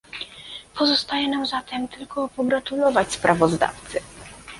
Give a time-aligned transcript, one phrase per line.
[0.77, 4.01] Pozostaje nam zatem tylko pogratulować sprawozdawcy